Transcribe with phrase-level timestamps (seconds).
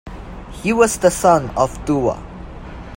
[0.63, 2.17] He was the son of Duwa.